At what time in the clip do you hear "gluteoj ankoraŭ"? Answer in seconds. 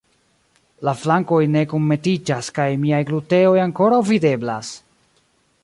3.11-4.01